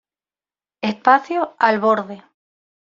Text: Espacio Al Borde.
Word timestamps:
Espacio 0.81 1.53
Al 1.59 1.79
Borde. 1.79 2.17